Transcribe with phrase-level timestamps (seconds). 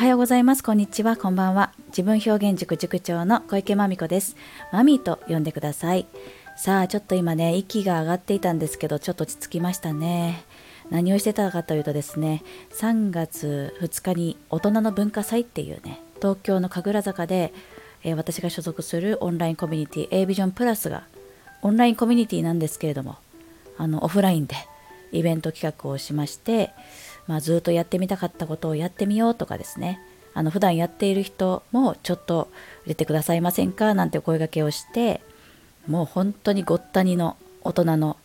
[0.00, 0.64] はようございます。
[0.64, 1.18] こんにちは。
[1.18, 1.74] こんばんは。
[1.88, 4.34] 自分表現塾塾長の小池まみこです。
[4.72, 6.06] マミーと呼んでください。
[6.56, 10.42] さあ、ちょっと今ね、息が上がっていたんですけど、ちょっと落ち着きましたね。
[10.88, 12.42] 何をしてたかというとですね、
[12.78, 17.52] 3月2日に大人の文化祭っていうね、東京の神楽坂で、
[18.02, 21.04] えー、私が所属するオンラインコミュニティ A ビジョンプラスが
[21.60, 23.18] オンラインコミュニティなんですけれども、
[23.76, 24.54] あのオフラインで
[25.12, 26.70] イベント企画をしまして、
[27.30, 30.00] まあ、ずっとやってみたかったことをやってみようとかですね。
[30.34, 32.50] あの普段やっている人もちょっと
[32.88, 33.94] 出てくださいませんか？
[33.94, 35.20] なんてお声がけをして
[35.86, 38.16] もう本当にごったにの大人の、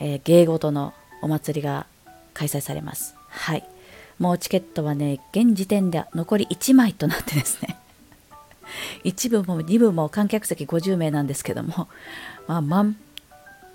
[0.00, 1.86] えー、芸事のお祭りが
[2.34, 3.14] 開催されます。
[3.28, 3.66] はい。
[4.18, 7.78] もうチケットはね現時点で残り1枚となってですね。
[9.04, 11.88] 1部も2部も観客席50名なんですけども、
[12.46, 12.98] まあ、満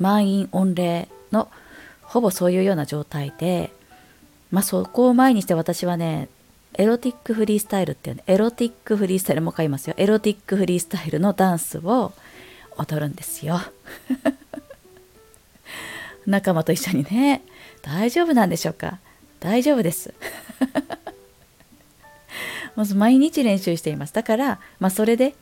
[0.00, 1.48] 満員御礼の
[2.02, 3.70] ほぼそういうような状態で、
[4.54, 6.28] まあ、そこを前にして私はね
[6.74, 9.94] エロティックフリースタイルっていうねエロティックフリースタイルも買いますよ。
[9.96, 12.12] エロティックフリースタイルのダンスを
[12.76, 13.60] 踊るんですよ。
[16.26, 17.42] 仲間と一緒にね。
[17.82, 19.00] 大丈夫なんでしょうか？
[19.40, 20.14] 大丈夫です。
[22.76, 24.14] まず毎日練習しています。
[24.14, 25.34] だから、まあ、それで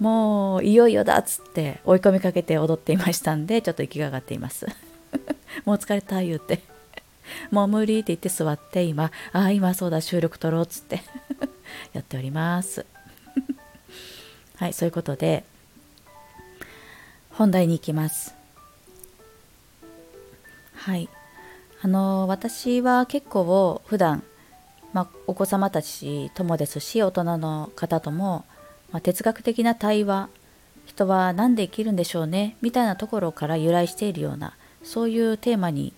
[0.00, 4.66] もういよいよだっつって追い込みかけて踊っていましたんでちょっと息が上がっています。
[5.64, 6.60] もう疲れた言うて。
[7.50, 11.02] もう無理って言って座って今ああ今そうだ収録撮ろうっつって
[11.92, 12.84] やっております。
[14.56, 15.44] はいそういうことで
[17.30, 18.34] 本題に行きます。
[20.74, 21.08] はい
[21.82, 24.22] あの私は結構普段
[24.92, 28.44] まあ、お子様たちともですし大人の方とも、
[28.90, 30.28] まあ、哲学的な対話
[30.86, 35.92] 人は何で生きるんでしょうねみたいなところから由来しているようなそういうテーマに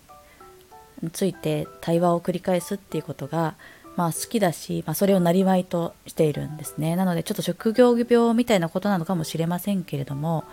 [1.13, 3.55] ついて対話を繰り返すっていうことが、
[3.97, 6.97] まあ、好きだし、まあ、それをなりわいとしているんですね。
[6.97, 10.45] なのでちょっと職業病みたいなことなのかもしれませんけれども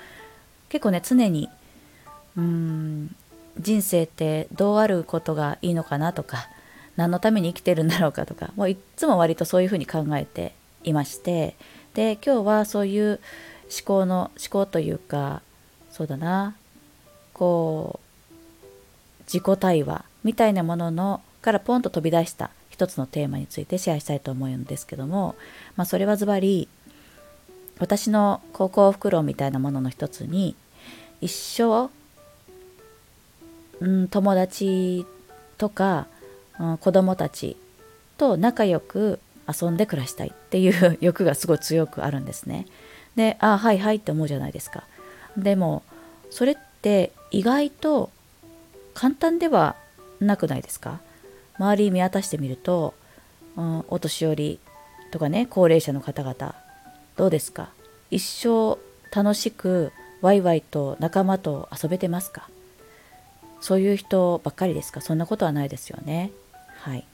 [0.70, 1.50] 結構ね常に
[2.38, 3.16] うーん
[3.60, 6.48] 人生ってどうあることがいいのかなとか
[6.96, 11.56] 何のために生きてるんだろうかとかもういつも割とそういうふうに考えていまして
[11.94, 13.20] で今日はそういう
[13.70, 15.42] 思考の思考というか
[15.92, 16.56] そうだな
[17.34, 18.04] こう
[19.26, 25.36] 自己対話みたいなもののからポンと飛び出した一つのテーマについてシェアしたいと思うんですけども、
[25.76, 26.68] まあ、それはズバリ
[27.80, 30.56] 私の高校袋みたいなものの一つに
[31.22, 31.90] 一生、
[33.80, 35.06] うん、友達
[35.58, 36.08] とか、
[36.60, 37.58] うん、子供たち
[38.18, 42.66] と仲良く遊んで暮らしたいっていう欲がすごい強くあるんですね。
[43.16, 44.84] であはいはいって思うじゃないですか。
[45.38, 45.84] でも
[46.30, 48.12] それって意外と
[48.94, 49.76] 簡単では
[50.20, 51.00] なくないですか？
[51.60, 52.94] 周り見渡してみると、
[53.56, 54.60] うん、お年寄り
[55.12, 56.56] とかね高齢者の方々
[57.16, 57.70] どうですか？
[58.12, 58.78] 一生
[59.16, 59.92] 楽しく
[60.22, 62.50] ワイワイと仲間と遊べてますか？
[63.60, 65.02] そういう人ばっかりですか？
[65.02, 66.32] そんなことはないですよね。
[66.80, 67.06] はい、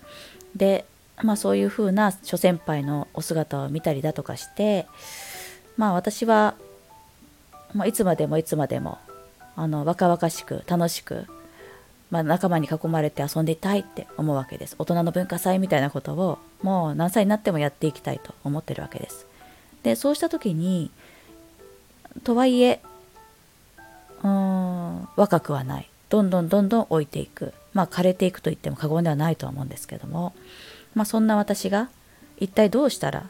[0.56, 0.86] で
[1.22, 4.88] まあそういうふうな諸先輩のお姿を見たりだとかして
[5.78, 6.56] まあ私は、
[7.74, 8.98] まあ、いつまでもいつまでも
[9.56, 11.28] あの若々しく楽しく
[12.14, 14.76] まあ、仲間に囲まれて遊んでいたいって思うわけです。
[14.78, 19.26] 大人の文化祭みたいなことをもう何歳になってもやっていきたいと思ってるわけです。
[19.82, 20.92] でそうした時に
[22.24, 22.82] とはいえ
[24.22, 25.90] うーん若くはない。
[26.10, 27.52] どんどんどんどん置いていく。
[27.74, 30.34] まあ枯れていくと言っても過言ではないとは思うんですけども。
[30.94, 31.90] まあそんな私が
[32.38, 33.24] 一体どうしたら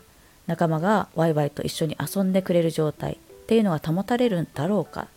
[0.45, 5.07] 仲間がワイワイと一緒に遊んでくれる状態っていうのが保たれるんだろうか。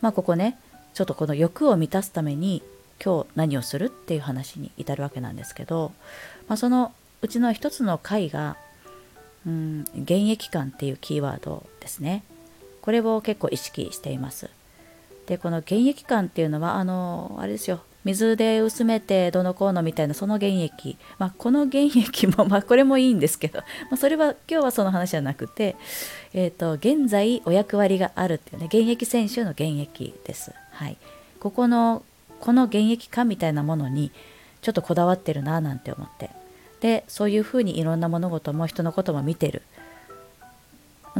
[0.00, 0.58] まあここね
[0.94, 2.64] ちょっとこの欲を満たすために
[3.02, 5.92] 今日何をするっていう話に至るわけなんですけど、
[6.48, 8.56] まあ、そのうちの一つの回が、
[9.46, 12.24] うん、現役感っていうキーワードですね。
[12.82, 14.50] これを結構意識しています。
[15.26, 25.76] で、この現役感っていうのは、あの、あれですよ、水で薄めてどのこうのみたいなその原液、まあ、この原液も、まあ、これもいいんですけど、まあ、それは今日はその話じゃなくて、
[26.34, 30.52] えーと、現在お役割があるっていうね現役選手の現役です。
[30.72, 30.98] はい、
[31.40, 32.02] ここの
[32.40, 34.10] この現役感みたいなものに
[34.60, 36.30] ちょっとこだわってるななんて思って。
[36.80, 39.62] でそういうふうにいろんな物事も人のことも見てる。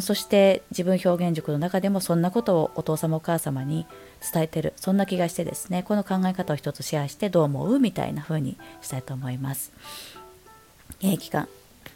[0.00, 3.87] そして自分表現塾の中でもそんなことをお父様お母様に
[4.32, 4.72] 伝えてる。
[4.76, 9.72] そんな気がしてですねこの考え方を一つシェアしてどう思うみたいな風にしたいと思います。
[10.99, 11.49] 現役感。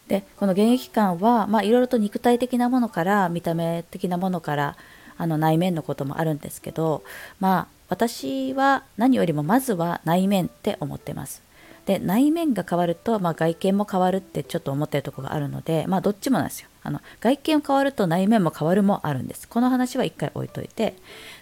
[0.07, 4.77] でこの現役感はまあいろいろと肉体的なものから見た目的なものから
[5.19, 7.03] あの内面のこともあるんですけど
[7.41, 11.43] まあ私は何よりもまずは内面って思ってます。
[11.87, 16.69] で内面が変わると、まあ、外見も変わるってちょっと思ってるとこがあるのでまあどっちもなんですよ。
[16.83, 19.49] あの外見変わると内面も変わるもあるんです。
[19.49, 20.95] この話は一回置いといて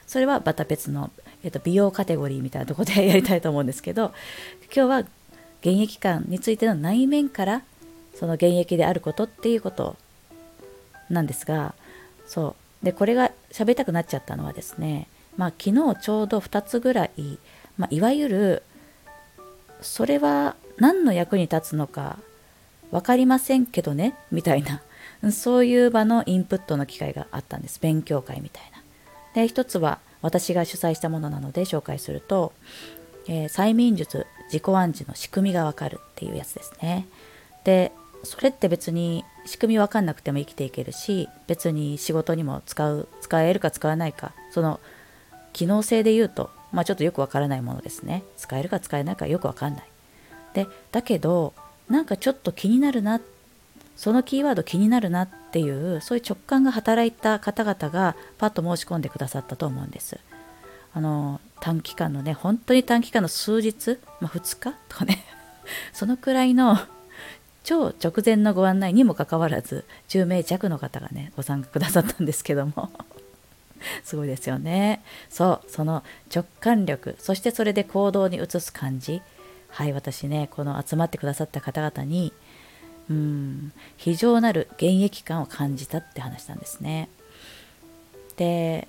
[0.07, 1.11] それはまた別の、
[1.43, 4.13] えっと、美容カテゴリーみたいなとこでやりたいと思うんですけど
[4.73, 5.09] 今日は現
[5.63, 7.63] 役感についての内面から
[8.15, 9.97] その現役であることっていうこと
[11.11, 11.75] なんですが
[12.27, 12.85] そう。
[12.85, 17.39] でこれが喋りたくなっちゃったのはですねまあ昨日ちょうど2つぐらい、
[17.79, 18.63] まあ、いわゆる
[19.81, 22.19] それは何の役に立つのか
[22.91, 24.83] 分かりませんけどねみたいな
[25.33, 28.83] そういう場のインプットの機会があったんです勉強会みたいな。
[29.35, 32.53] で一つは私が主催したものなので紹介すると、
[33.29, 37.07] えー、催眠術自己暗示の仕組みがわかるっていうやつですね。
[37.65, 37.93] で
[38.25, 44.81] それって別に仕組み分かんなくても生きていけるし別に仕事にも使う使えるか使わないかその
[45.57, 48.23] 機能性で言うとまあちょっとよくわからないものですね。
[48.37, 49.85] 使えるか使えないかよくわかんない。
[50.53, 51.55] でだけど
[51.89, 53.21] なんかちょっと気になるな
[53.97, 60.21] そのキーワード気になるなっていうそういう直感が働いた方々がパッと申し込んでくださったと思うんです。
[60.93, 65.25] あの短期間のね本当に短期間の数日、まあ、2日とかね。
[65.95, 66.79] そのくらいの
[67.65, 72.91] 超直前のご案内にもかかわらず10名弱の方がねご参加くださったんですけども。
[74.05, 75.03] すごいですよね。
[75.29, 76.03] そうその
[76.35, 79.23] 直感力そしてそれで行動に移す感じ。
[79.69, 82.33] はい私ねこの集まってくださった方々に
[83.11, 87.09] うん非常なる現役感を感じたって話なんですね。
[88.37, 88.89] で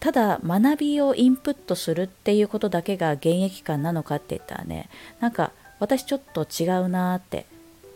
[0.00, 4.88] ただ学びをインプットするっていうことだけが現役感なのかって言ったらね
[5.20, 7.46] なんか私ちょっと違うなって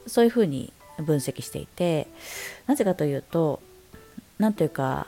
[0.07, 2.07] そういうふうに分析していて
[2.67, 3.61] なぜかというと
[4.39, 5.07] 何というか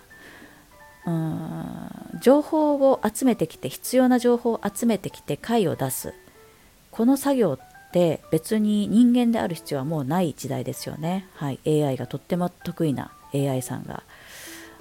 [1.06, 2.20] うん。
[2.20, 6.14] 情報を集めてきて必要な情報を集めてきて解を出す。
[6.90, 14.02] この作業って別に人間である必要はもうない時代ですよね、はい、AI がとっても得意な AI さんが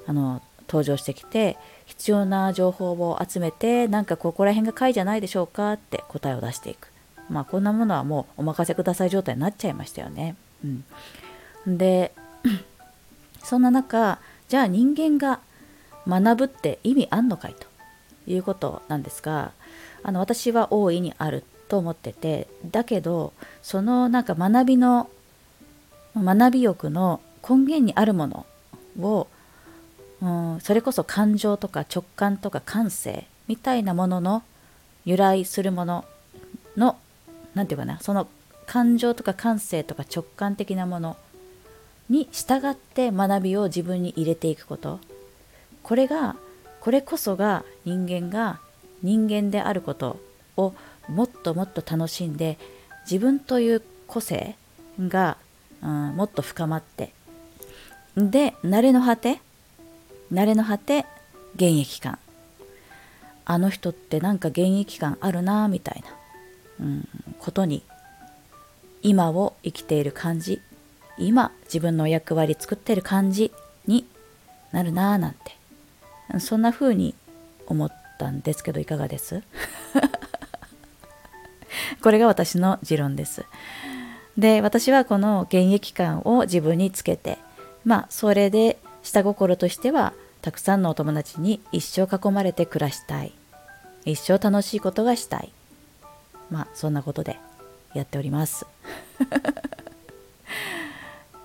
[0.07, 6.89] あの登場してきて必要な情報を集めてなんかここら辺が解じゃないでしょうかって答えを出していく。
[7.29, 10.35] まあこんなものはもうお任せください状態になっちゃいましたよね、
[10.65, 12.11] うん、で
[13.41, 14.19] そんな中
[14.49, 15.39] じゃあ人間が
[16.07, 17.67] 学ぶって意味あんのかいと
[18.27, 19.51] いうことなんですが
[20.03, 25.09] あの私は大いにあると思っててだけどそのなんか学びの
[26.15, 28.45] 学び欲の根源にあるもの
[28.99, 29.27] を、
[30.21, 34.43] うん、それこそ感情とか直感とか感性みたいなものの
[35.05, 36.05] 由来するもの
[36.75, 36.97] の
[37.55, 38.27] 何て言うかなその
[38.65, 41.17] 感情とか感性とか直感的なもの
[42.09, 44.99] に従って学びを自分に入れていくこと。
[45.83, 46.35] これが
[46.79, 48.59] これこそが人間が
[49.03, 50.19] 人間であること
[50.57, 50.73] を
[51.07, 52.57] もっともっと楽しんで
[53.09, 54.55] 自分という個性
[54.99, 55.37] が、
[55.81, 57.13] うん、もっと深まって
[58.15, 59.41] で慣れの果て
[60.31, 61.05] 慣れの果て
[61.55, 62.19] 現役感。
[63.45, 66.03] あの人ってなんか現役感あるなみたい
[66.79, 67.07] な、うん、
[67.39, 67.83] ことに
[69.01, 70.61] 今を生きている感じ
[71.17, 73.51] 今自分の役割作ってる感じ
[73.87, 74.05] に
[74.71, 75.57] なるなぁなんて
[76.39, 77.13] そんな風に
[77.67, 79.43] 思ったんですけどいかがです？
[82.01, 83.45] これが私の持論です。
[84.37, 87.37] で私はこの現役感を自分につけて
[87.83, 93.33] まあそれで下心としてはたくさんのお友達に一生囲まれて暮らしたい。
[94.05, 95.51] 一生楽しいことがしたい。
[96.49, 97.37] まあそんなことで
[97.93, 98.65] やっております。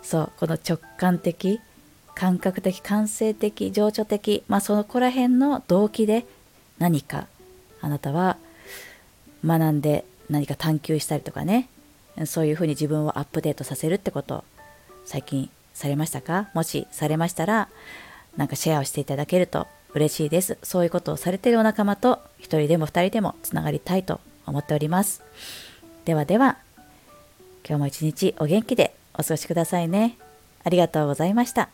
[0.03, 1.61] そうこの直感的
[2.17, 6.27] 感覚的感性的情緒的まあそこら辺の動機で
[6.79, 7.27] 何か
[7.83, 8.39] あなたは
[9.45, 11.69] 学んで何か探求したりとかね。
[12.25, 14.43] そういうふうに自分をアップデートさせるってこと
[15.05, 16.49] 最近されましたか？
[16.55, 17.69] もしされましたら
[18.39, 20.57] なんかシェアをしていただけると嬉しいです。
[20.63, 25.23] そういうことをされているお仲間と一人でも二人でもつながりたいと思っております。
[26.07, 26.57] ではでは
[27.69, 30.17] 今日も一日お元気でお過ごしくださいね。
[30.65, 31.69] ありがとうございました。